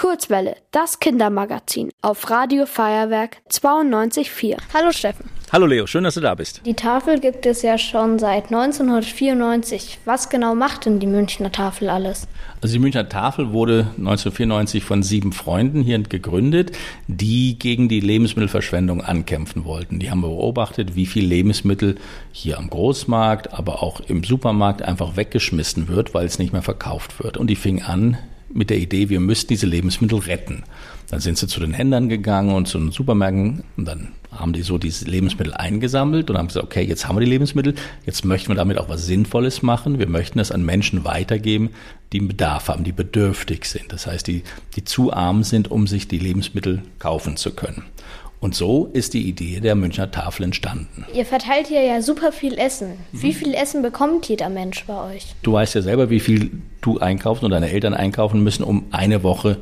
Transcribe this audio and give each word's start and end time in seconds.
Kurzwelle, 0.00 0.56
das 0.70 0.98
Kindermagazin 0.98 1.90
auf 2.00 2.30
Radio 2.30 2.64
Feuerwerk 2.64 3.36
92.4. 3.50 4.56
Hallo 4.72 4.92
Steffen. 4.92 5.26
Hallo 5.52 5.66
Leo, 5.66 5.86
schön, 5.86 6.04
dass 6.04 6.14
du 6.14 6.22
da 6.22 6.34
bist. 6.34 6.62
Die 6.64 6.72
Tafel 6.72 7.20
gibt 7.20 7.44
es 7.44 7.60
ja 7.60 7.76
schon 7.76 8.18
seit 8.18 8.44
1994. 8.44 9.98
Was 10.06 10.30
genau 10.30 10.54
macht 10.54 10.86
denn 10.86 11.00
die 11.00 11.06
Münchner 11.06 11.52
Tafel 11.52 11.90
alles? 11.90 12.28
Also 12.62 12.72
die 12.72 12.78
Münchner 12.78 13.10
Tafel 13.10 13.52
wurde 13.52 13.88
1994 13.98 14.84
von 14.84 15.02
sieben 15.02 15.32
Freunden 15.32 15.82
hier 15.82 15.98
gegründet, 15.98 16.72
die 17.06 17.58
gegen 17.58 17.90
die 17.90 18.00
Lebensmittelverschwendung 18.00 19.02
ankämpfen 19.02 19.66
wollten. 19.66 19.98
Die 19.98 20.10
haben 20.10 20.22
beobachtet, 20.22 20.94
wie 20.94 21.04
viel 21.04 21.26
Lebensmittel 21.26 21.96
hier 22.32 22.56
am 22.56 22.70
Großmarkt, 22.70 23.52
aber 23.52 23.82
auch 23.82 24.00
im 24.00 24.24
Supermarkt 24.24 24.80
einfach 24.80 25.16
weggeschmissen 25.16 25.88
wird, 25.88 26.14
weil 26.14 26.24
es 26.24 26.38
nicht 26.38 26.54
mehr 26.54 26.62
verkauft 26.62 27.22
wird. 27.22 27.36
Und 27.36 27.48
die 27.48 27.56
fingen 27.56 27.84
an, 27.84 28.16
mit 28.52 28.70
der 28.70 28.78
Idee, 28.78 29.08
wir 29.08 29.20
müssten 29.20 29.48
diese 29.48 29.66
Lebensmittel 29.66 30.18
retten. 30.18 30.64
Dann 31.08 31.20
sind 31.20 31.38
sie 31.38 31.46
zu 31.46 31.60
den 31.60 31.72
Händlern 31.72 32.08
gegangen 32.08 32.54
und 32.54 32.68
zu 32.68 32.78
den 32.78 32.92
Supermärkten 32.92 33.64
und 33.76 33.84
dann 33.84 34.08
haben 34.30 34.52
die 34.52 34.62
so 34.62 34.78
diese 34.78 35.06
Lebensmittel 35.06 35.52
eingesammelt 35.54 36.30
und 36.30 36.38
haben 36.38 36.46
gesagt, 36.46 36.64
okay, 36.64 36.82
jetzt 36.82 37.08
haben 37.08 37.16
wir 37.16 37.24
die 37.24 37.30
Lebensmittel, 37.30 37.74
jetzt 38.06 38.24
möchten 38.24 38.48
wir 38.50 38.54
damit 38.54 38.78
auch 38.78 38.88
was 38.88 39.06
Sinnvolles 39.06 39.62
machen. 39.62 39.98
Wir 39.98 40.08
möchten 40.08 40.38
es 40.38 40.52
an 40.52 40.64
Menschen 40.64 41.04
weitergeben, 41.04 41.70
die 42.12 42.20
einen 42.20 42.28
Bedarf 42.28 42.68
haben, 42.68 42.84
die 42.84 42.92
bedürftig 42.92 43.64
sind. 43.64 43.92
Das 43.92 44.06
heißt, 44.06 44.26
die, 44.26 44.44
die 44.76 44.84
zu 44.84 45.12
arm 45.12 45.42
sind, 45.42 45.70
um 45.70 45.86
sich 45.86 46.06
die 46.06 46.18
Lebensmittel 46.18 46.82
kaufen 47.00 47.36
zu 47.36 47.50
können. 47.52 47.84
Und 48.38 48.54
so 48.54 48.88
ist 48.92 49.12
die 49.12 49.28
Idee 49.28 49.60
der 49.60 49.74
Münchner 49.74 50.10
Tafel 50.10 50.44
entstanden. 50.44 51.04
Ihr 51.12 51.26
verteilt 51.26 51.66
hier 51.66 51.82
ja 51.82 52.00
super 52.00 52.32
viel 52.32 52.56
Essen. 52.56 52.92
Wie 53.12 53.34
viel 53.34 53.52
Essen 53.52 53.82
bekommt 53.82 54.28
jeder 54.28 54.48
Mensch 54.48 54.84
bei 54.86 55.14
euch? 55.14 55.34
Du 55.42 55.52
weißt 55.52 55.74
ja 55.74 55.82
selber, 55.82 56.08
wie 56.08 56.20
viel 56.20 56.50
du 56.80 56.98
einkaufen 56.98 57.44
und 57.44 57.50
deine 57.50 57.70
Eltern 57.70 57.94
einkaufen 57.94 58.42
müssen, 58.42 58.62
um 58.62 58.86
eine 58.90 59.22
Woche 59.22 59.58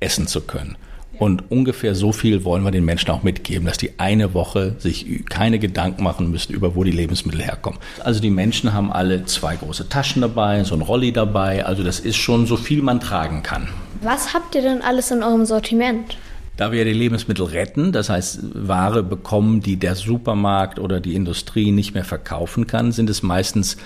essen 0.00 0.26
zu 0.26 0.40
können. 0.42 0.76
Und 1.18 1.50
ungefähr 1.50 1.94
so 1.94 2.10
viel 2.10 2.44
wollen 2.44 2.64
wir 2.64 2.70
den 2.70 2.84
Menschen 2.84 3.10
auch 3.10 3.22
mitgeben, 3.22 3.66
dass 3.66 3.76
die 3.76 3.92
eine 3.98 4.34
Woche 4.34 4.74
sich 4.78 5.24
keine 5.28 5.58
Gedanken 5.58 6.02
machen 6.02 6.30
müssen, 6.30 6.52
über 6.52 6.74
wo 6.74 6.84
die 6.84 6.90
Lebensmittel 6.90 7.42
herkommen. 7.42 7.78
Also 8.02 8.20
die 8.20 8.30
Menschen 8.30 8.72
haben 8.72 8.90
alle 8.90 9.24
zwei 9.26 9.56
große 9.56 9.88
Taschen 9.88 10.22
dabei, 10.22 10.64
so 10.64 10.74
ein 10.74 10.80
Rolli 10.80 11.12
dabei. 11.12 11.64
Also 11.64 11.84
das 11.84 12.00
ist 12.00 12.16
schon 12.16 12.46
so 12.46 12.56
viel 12.56 12.82
man 12.82 12.98
tragen 12.98 13.42
kann. 13.42 13.68
Was 14.00 14.34
habt 14.34 14.54
ihr 14.54 14.62
denn 14.62 14.82
alles 14.82 15.10
in 15.10 15.22
eurem 15.22 15.44
Sortiment? 15.44 16.16
Da 16.56 16.72
wir 16.72 16.84
die 16.84 16.92
Lebensmittel 16.92 17.46
retten, 17.46 17.92
das 17.92 18.10
heißt 18.10 18.40
Ware 18.54 19.02
bekommen, 19.02 19.60
die 19.60 19.76
der 19.76 19.94
Supermarkt 19.94 20.78
oder 20.78 21.00
die 21.00 21.14
Industrie 21.14 21.70
nicht 21.70 21.94
mehr 21.94 22.04
verkaufen 22.04 22.66
kann, 22.66 22.92
sind 22.92 23.08
es 23.08 23.22
meistens 23.22 23.76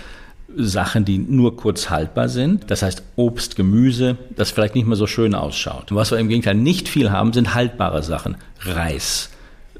Sachen, 0.56 1.04
die 1.04 1.18
nur 1.18 1.56
kurz 1.56 1.90
haltbar 1.90 2.28
sind. 2.28 2.70
Das 2.70 2.82
heißt 2.82 3.02
Obst, 3.16 3.56
Gemüse, 3.56 4.16
das 4.34 4.50
vielleicht 4.50 4.74
nicht 4.74 4.86
mehr 4.86 4.96
so 4.96 5.06
schön 5.06 5.34
ausschaut. 5.34 5.94
Was 5.94 6.10
wir 6.10 6.18
im 6.18 6.28
Gegenteil 6.28 6.54
nicht 6.54 6.88
viel 6.88 7.10
haben, 7.10 7.32
sind 7.32 7.54
haltbare 7.54 8.02
Sachen. 8.02 8.36
Reis, 8.60 9.30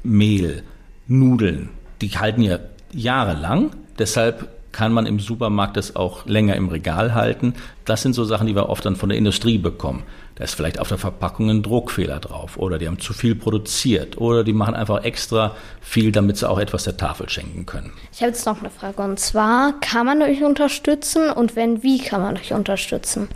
Mehl, 0.03 0.63
Nudeln. 1.07 1.69
Die 2.01 2.09
halten 2.09 2.43
ja 2.43 2.59
jahrelang. 2.93 3.71
Deshalb 3.97 4.49
kann 4.77 4.93
man 4.93 5.07
im 5.07 5.19
Supermarkt 5.19 5.75
das 5.75 5.95
auch 5.95 6.27
länger 6.27 6.55
im 6.55 6.69
Regal 6.69 7.15
halten. 7.15 7.55
Das 7.83 8.03
sind 8.03 8.13
so 8.13 8.25
Sachen, 8.25 8.45
die 8.45 8.53
wir 8.53 8.69
oft 8.69 8.85
dann 8.85 8.95
von 8.95 9.09
der 9.09 9.17
Industrie 9.17 9.57
bekommen. 9.57 10.03
Da 10.35 10.43
ist 10.43 10.53
vielleicht 10.53 10.79
auf 10.79 10.87
der 10.87 10.99
Verpackung 10.99 11.49
ein 11.49 11.63
Druckfehler 11.63 12.19
drauf 12.19 12.57
oder 12.57 12.77
die 12.77 12.85
haben 12.85 12.99
zu 12.99 13.11
viel 13.13 13.33
produziert 13.33 14.19
oder 14.19 14.43
die 14.43 14.53
machen 14.53 14.75
einfach 14.75 15.03
extra 15.03 15.55
viel, 15.81 16.11
damit 16.11 16.37
sie 16.37 16.47
auch 16.47 16.59
etwas 16.59 16.83
der 16.83 16.95
Tafel 16.95 17.27
schenken 17.27 17.65
können. 17.65 17.91
Ich 18.13 18.21
habe 18.21 18.29
jetzt 18.29 18.45
noch 18.45 18.59
eine 18.59 18.69
Frage 18.69 19.01
und 19.01 19.19
zwar, 19.19 19.73
kann 19.79 20.05
man 20.05 20.21
euch 20.21 20.43
unterstützen 20.43 21.31
und 21.31 21.55
wenn, 21.55 21.81
wie 21.81 21.97
kann 21.97 22.21
man 22.21 22.37
euch 22.37 22.53
unterstützen? 22.53 23.29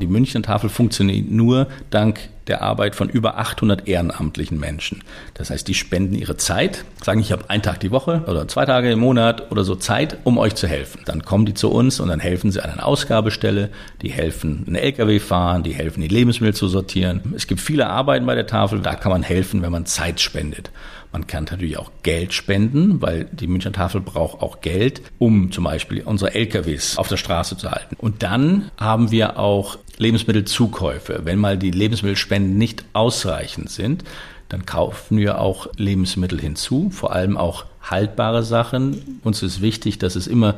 Die 0.00 0.06
Münchner 0.06 0.42
Tafel 0.42 0.70
funktioniert 0.70 1.30
nur 1.30 1.66
dank 1.90 2.20
der 2.46 2.62
Arbeit 2.62 2.94
von 2.94 3.08
über 3.08 3.38
800 3.38 3.86
ehrenamtlichen 3.86 4.58
Menschen. 4.58 5.02
Das 5.34 5.50
heißt, 5.50 5.68
die 5.68 5.74
spenden 5.74 6.14
ihre 6.14 6.36
Zeit, 6.36 6.84
sagen, 7.02 7.20
ich 7.20 7.30
habe 7.32 7.50
einen 7.50 7.62
Tag 7.62 7.80
die 7.80 7.90
Woche 7.90 8.24
oder 8.26 8.48
zwei 8.48 8.64
Tage 8.64 8.90
im 8.90 9.00
Monat 9.00 9.50
oder 9.50 9.64
so 9.64 9.74
Zeit, 9.74 10.16
um 10.24 10.38
euch 10.38 10.54
zu 10.54 10.66
helfen. 10.66 11.02
Dann 11.04 11.24
kommen 11.24 11.46
die 11.46 11.54
zu 11.54 11.70
uns 11.70 12.00
und 12.00 12.08
dann 12.08 12.20
helfen 12.20 12.50
sie 12.50 12.62
an 12.62 12.70
einer 12.70 12.86
Ausgabestelle, 12.86 13.70
die 14.02 14.10
helfen, 14.10 14.64
einen 14.66 14.76
LKW 14.76 15.18
fahren, 15.18 15.62
die 15.62 15.74
helfen, 15.74 16.00
die 16.00 16.08
Lebensmittel 16.08 16.54
zu 16.54 16.68
sortieren. 16.68 17.34
Es 17.36 17.46
gibt 17.46 17.60
viele 17.60 17.88
Arbeiten 17.88 18.24
bei 18.24 18.34
der 18.34 18.46
Tafel, 18.46 18.80
da 18.80 18.94
kann 18.94 19.12
man 19.12 19.22
helfen, 19.22 19.62
wenn 19.62 19.72
man 19.72 19.84
Zeit 19.84 20.20
spendet. 20.20 20.70
Man 21.12 21.26
kann 21.26 21.44
natürlich 21.44 21.78
auch 21.78 21.90
Geld 22.02 22.34
spenden, 22.34 23.00
weil 23.00 23.24
die 23.32 23.46
Münchner 23.46 23.72
Tafel 23.72 24.00
braucht 24.00 24.42
auch 24.42 24.60
Geld, 24.60 25.02
um 25.18 25.50
zum 25.50 25.64
Beispiel 25.64 26.02
unsere 26.02 26.34
LKWs 26.34 26.98
auf 26.98 27.08
der 27.08 27.16
Straße 27.16 27.56
zu 27.56 27.70
halten. 27.70 27.96
Und 27.98 28.22
dann 28.22 28.70
haben 28.76 29.10
wir 29.10 29.38
auch 29.38 29.78
Lebensmittelzukäufe. 29.96 31.20
Wenn 31.24 31.38
mal 31.38 31.56
die 31.56 31.70
Lebensmittelspenden 31.70 32.58
nicht 32.58 32.84
ausreichend 32.92 33.70
sind, 33.70 34.04
dann 34.48 34.66
kaufen 34.66 35.18
wir 35.18 35.40
auch 35.40 35.68
Lebensmittel 35.76 36.40
hinzu, 36.40 36.90
vor 36.90 37.12
allem 37.12 37.36
auch 37.36 37.66
haltbare 37.82 38.42
Sachen. 38.42 39.20
Uns 39.22 39.42
ist 39.42 39.60
wichtig, 39.60 39.98
dass 39.98 40.16
es 40.16 40.26
immer 40.26 40.56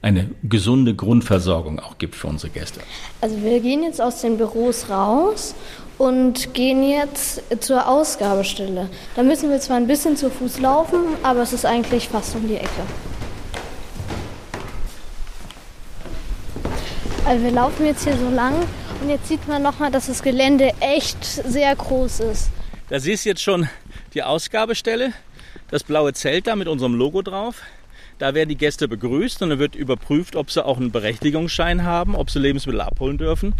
eine 0.00 0.30
gesunde 0.42 0.94
Grundversorgung 0.94 1.78
auch 1.78 1.96
gibt 1.98 2.16
für 2.16 2.26
unsere 2.26 2.52
Gäste. 2.52 2.80
Also 3.20 3.40
wir 3.40 3.60
gehen 3.60 3.84
jetzt 3.84 4.00
aus 4.00 4.20
den 4.20 4.36
Büros 4.36 4.90
raus 4.90 5.54
und 5.98 6.54
gehen 6.54 6.82
jetzt 6.82 7.42
zur 7.60 7.86
Ausgabestelle. 7.86 8.88
Da 9.14 9.22
müssen 9.22 9.50
wir 9.50 9.60
zwar 9.60 9.76
ein 9.76 9.86
bisschen 9.86 10.16
zu 10.16 10.30
Fuß 10.30 10.60
laufen, 10.60 11.00
aber 11.22 11.42
es 11.42 11.52
ist 11.52 11.64
eigentlich 11.64 12.08
fast 12.08 12.34
um 12.34 12.48
die 12.48 12.56
Ecke. 12.56 12.82
Also 17.24 17.44
wir 17.44 17.52
laufen 17.52 17.86
jetzt 17.86 18.04
hier 18.04 18.16
so 18.16 18.28
lang 18.30 18.54
und 19.00 19.08
jetzt 19.08 19.28
sieht 19.28 19.46
man 19.46 19.62
nochmal, 19.62 19.90
dass 19.90 20.06
das 20.06 20.22
Gelände 20.22 20.72
echt 20.80 21.24
sehr 21.24 21.74
groß 21.74 22.20
ist. 22.20 22.50
Da 22.88 22.98
siehst 22.98 23.24
du 23.24 23.30
jetzt 23.30 23.42
schon 23.42 23.68
die 24.12 24.22
Ausgabestelle, 24.22 25.12
das 25.70 25.84
blaue 25.84 26.12
Zelt 26.12 26.46
da 26.46 26.56
mit 26.56 26.68
unserem 26.68 26.94
Logo 26.94 27.22
drauf. 27.22 27.62
Da 28.18 28.34
werden 28.34 28.48
die 28.48 28.56
Gäste 28.56 28.88
begrüßt 28.88 29.42
und 29.42 29.50
dann 29.50 29.58
wird 29.58 29.74
überprüft, 29.74 30.36
ob 30.36 30.50
sie 30.50 30.64
auch 30.64 30.76
einen 30.76 30.92
Berechtigungsschein 30.92 31.84
haben, 31.84 32.14
ob 32.14 32.30
sie 32.30 32.38
Lebensmittel 32.38 32.80
abholen 32.80 33.18
dürfen. 33.18 33.54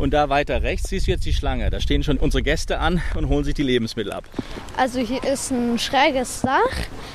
Und 0.00 0.12
da 0.12 0.28
weiter 0.28 0.62
rechts 0.62 0.88
siehst 0.88 1.06
du 1.06 1.12
jetzt 1.12 1.24
die 1.24 1.32
Schlange. 1.32 1.70
Da 1.70 1.80
stehen 1.80 2.02
schon 2.02 2.18
unsere 2.18 2.42
Gäste 2.42 2.78
an 2.78 3.00
und 3.14 3.28
holen 3.28 3.44
sich 3.44 3.54
die 3.54 3.62
Lebensmittel 3.62 4.12
ab. 4.12 4.24
Also 4.76 5.00
hier 5.00 5.22
ist 5.24 5.50
ein 5.50 5.78
schräges 5.78 6.42
Dach. 6.42 6.60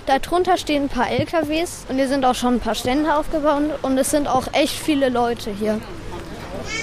Darunter 0.06 0.58
stehen 0.58 0.84
ein 0.84 0.90
paar 0.90 1.10
LKWs 1.10 1.86
und 1.90 1.96
hier 1.96 2.08
sind 2.08 2.26
auch 2.26 2.36
schon 2.36 2.56
ein 2.56 2.60
paar 2.60 2.76
Stände 2.76 3.16
aufgebaut 3.16 3.80
und 3.82 3.98
es 3.98 4.12
sind 4.12 4.28
auch 4.28 4.48
echt 4.54 4.74
viele 4.74 5.10
Leute 5.10 5.52
hier. 5.52 5.80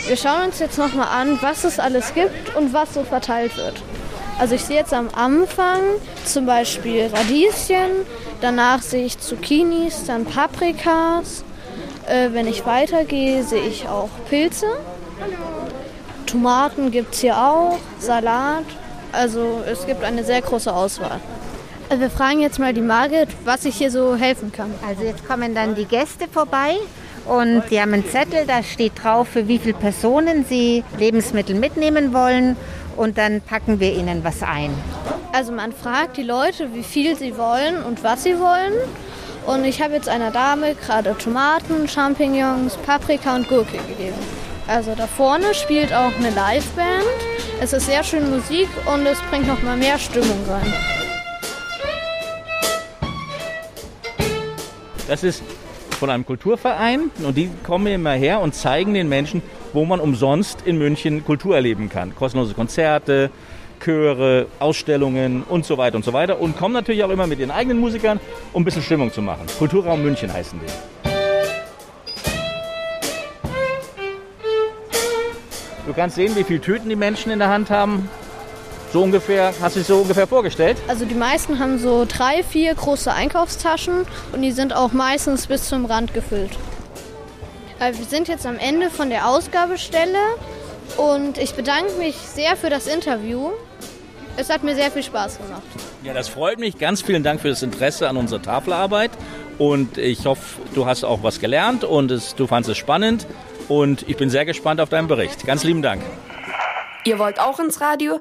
Wir 0.07 0.17
schauen 0.17 0.49
uns 0.49 0.59
jetzt 0.59 0.79
nochmal 0.79 1.09
an, 1.09 1.39
was 1.41 1.65
es 1.65 1.79
alles 1.79 2.15
gibt 2.15 2.55
und 2.57 2.73
was 2.73 2.95
so 2.95 3.05
verteilt 3.05 3.57
wird. 3.57 3.83
Also 4.41 4.55
ich 4.55 4.65
sehe 4.65 4.77
jetzt 4.77 4.95
am 4.95 5.11
Anfang 5.15 5.81
zum 6.25 6.47
Beispiel 6.47 7.11
Radieschen, 7.13 8.07
danach 8.41 8.81
sehe 8.81 9.05
ich 9.05 9.19
Zucchinis, 9.19 10.07
dann 10.07 10.25
Paprikas. 10.25 11.45
Äh, 12.09 12.31
wenn 12.33 12.47
ich 12.47 12.65
weitergehe, 12.65 13.43
sehe 13.43 13.61
ich 13.61 13.87
auch 13.87 14.09
Pilze. 14.31 14.65
Tomaten 16.25 16.91
gibt 16.91 17.13
es 17.13 17.21
hier 17.21 17.37
auch, 17.37 17.77
Salat. 17.99 18.65
Also 19.13 19.61
es 19.71 19.85
gibt 19.85 20.03
eine 20.05 20.25
sehr 20.25 20.41
große 20.41 20.73
Auswahl. 20.73 21.21
Also 21.91 22.01
wir 22.01 22.11
fragen 22.11 22.41
jetzt 22.41 22.59
mal 22.59 22.73
die 22.73 22.81
Margit, 22.81 23.29
was 23.45 23.67
ich 23.67 23.77
hier 23.77 23.91
so 23.91 24.17
helfen 24.17 24.53
kann. 24.53 24.73
Also 24.89 25.03
jetzt 25.03 25.29
kommen 25.29 25.55
dann 25.55 25.75
die 25.75 25.85
Gäste 25.85 26.29
vorbei 26.33 26.77
und 27.27 27.65
die 27.71 27.79
haben 27.79 27.93
einen 27.93 28.09
Zettel, 28.09 28.47
da 28.47 28.63
steht 28.63 28.93
drauf, 29.03 29.29
für 29.29 29.49
wie 29.49 29.59
viele 29.59 29.75
Personen 29.75 30.47
sie 30.49 30.83
Lebensmittel 30.99 31.57
mitnehmen 31.57 32.15
wollen 32.15 32.57
und 32.97 33.19
dann 33.19 33.41
packen 33.41 33.81
wir 33.81 33.93
ihnen 33.93 34.25
was 34.25 34.43
ein. 34.43 34.75
Also 35.33 35.53
man 35.53 35.73
fragt 35.73 36.17
die 36.17 36.23
Leute, 36.23 36.75
wie 36.75 36.83
viel 36.83 37.17
sie 37.17 37.37
wollen 37.39 37.83
und 37.85 38.03
was 38.03 38.25
sie 38.25 38.39
wollen. 38.39 38.75
Und 39.47 39.65
ich 39.65 39.83
habe 39.83 39.95
jetzt 39.95 40.09
einer 40.09 40.31
Dame 40.31 40.75
gerade 40.75 41.17
Tomaten, 41.17 41.89
Champignons, 41.89 42.77
Paprika 42.77 43.37
und 43.37 43.49
Gurke 43.49 43.79
gegeben. 43.79 44.19
Also 44.67 44.95
da 44.95 45.07
vorne 45.07 45.55
spielt 45.55 45.93
auch 45.93 46.13
eine 46.19 46.31
Liveband. 46.31 47.05
Es 47.61 47.73
ist 47.73 47.87
sehr 47.87 48.05
schön 48.05 48.31
Musik 48.31 48.69
und 48.93 49.07
es 49.07 49.19
bringt 49.31 49.47
noch 49.47 49.63
mal 49.63 49.77
mehr 49.77 49.99
Stimmung 49.99 50.39
rein. 50.49 50.73
Das 55.09 55.25
ist 55.25 55.43
von 56.01 56.11
einem 56.11 56.25
Kulturverein 56.25 57.11
und 57.25 57.37
die 57.37 57.51
kommen 57.63 57.87
immer 57.87 58.13
her 58.13 58.41
und 58.41 58.55
zeigen 58.55 58.95
den 58.95 59.09
Menschen, 59.09 59.43
wo 59.75 59.85
man 59.85 60.01
umsonst 60.01 60.63
in 60.65 60.79
München 60.79 61.25
Kultur 61.25 61.55
erleben 61.55 61.91
kann. 61.91 62.15
Kostenlose 62.17 62.55
Konzerte, 62.55 63.31
Chöre, 63.81 64.47
Ausstellungen 64.59 65.43
und 65.43 65.67
so 65.67 65.77
weiter 65.77 65.97
und 65.97 66.05
so 66.05 66.15
weiter. 66.15 66.41
Und 66.41 66.57
kommen 66.57 66.73
natürlich 66.73 67.05
auch 67.05 67.11
immer 67.11 67.27
mit 67.27 67.39
ihren 67.39 67.51
eigenen 67.51 67.79
Musikern, 67.79 68.19
um 68.55 68.63
ein 68.63 68.65
bisschen 68.65 68.83
Stimmung 68.83 69.13
zu 69.13 69.21
machen. 69.21 69.47
Kulturraum 69.59 70.03
München 70.03 70.33
heißen 70.33 70.59
die. 70.59 71.09
Du 75.87 75.93
kannst 75.93 76.17
sehen, 76.17 76.35
wie 76.35 76.45
viele 76.45 76.61
Tüten 76.63 76.89
die 76.89 76.97
Menschen 76.97 77.31
in 77.31 77.41
der 77.41 77.49
Hand 77.49 77.69
haben. 77.69 78.09
So 78.93 79.03
ungefähr, 79.03 79.55
hast 79.61 79.77
du 79.77 79.81
dich 79.81 79.87
so 79.87 79.99
ungefähr 79.99 80.27
vorgestellt? 80.27 80.77
Also 80.89 81.05
die 81.05 81.15
meisten 81.15 81.59
haben 81.61 81.79
so 81.79 82.05
drei, 82.09 82.43
vier 82.43 82.75
große 82.75 83.13
Einkaufstaschen 83.13 84.05
und 84.33 84.43
die 84.43 84.51
sind 84.53 84.75
auch 84.75 84.93
meistens 84.93 85.47
bis 85.47 85.69
zum 85.69 85.85
Rand 85.87 86.13
gefüllt. 86.13 86.59
Wir 87.79 87.95
sind 87.95 88.29
jetzt 88.29 88.47
am 88.47 88.59
Ende 88.59 88.91
von 88.91 89.09
der 89.09 89.29
Ausgabestelle 89.29 90.19
Und 90.97 91.39
ich 91.39 91.55
bedanke 91.55 91.93
mich 91.99 92.17
sehr 92.17 92.57
für 92.57 92.69
das 92.71 92.87
Interview. 92.87 93.51
Es 94.37 94.51
hat 94.51 94.63
mir 94.63 94.75
sehr 94.75 94.91
viel 94.91 95.03
Spaß 95.03 95.39
gemacht. 95.39 95.63
Ja, 96.03 96.15
das 96.15 96.29
freut 96.29 96.59
mich. 96.59 96.79
Ganz 96.79 97.03
vielen 97.03 97.23
Dank 97.23 97.41
für 97.41 97.49
das 97.49 97.63
Interesse 97.63 98.09
an 98.09 98.17
unserer 98.17 98.43
Tafelarbeit. 98.43 99.11
Und 99.59 99.99
ich 99.99 100.25
hoffe, 100.27 100.61
du 100.75 100.87
hast 100.87 101.05
auch 101.05 101.23
was 101.23 101.41
gelernt 101.41 101.85
und 101.85 102.11
es, 102.11 102.35
du 102.35 102.47
fandest 102.47 102.71
es 102.71 102.79
spannend. 102.79 103.27
Und 103.69 104.09
ich 104.09 104.17
bin 104.17 104.31
sehr 104.31 104.45
gespannt 104.45 104.81
auf 104.81 104.89
deinen 104.89 105.09
Bericht. 105.09 105.47
Ganz 105.47 105.65
lieben 105.65 105.83
Dank. 105.83 106.03
Ihr 107.05 107.19
wollt 107.19 107.41
auch 107.41 107.59
ins 107.61 107.81
Radio? 107.81 108.21